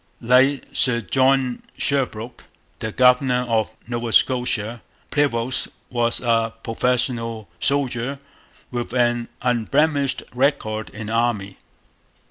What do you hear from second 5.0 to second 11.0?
Prevost was a professional soldier with an unblemished record